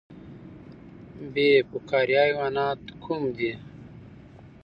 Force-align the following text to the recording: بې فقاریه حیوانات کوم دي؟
بې 1.33 1.49
فقاریه 1.69 2.21
حیوانات 2.27 2.81
کوم 3.03 3.21
دي؟ 3.37 3.51